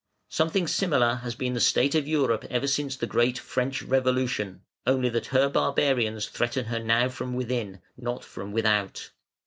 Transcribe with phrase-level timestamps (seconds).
[0.29, 5.09] Something similar has been the state of Europe ever since the great French Revolution; only
[5.09, 9.11] that her barbarians threaten her now from within, not from without.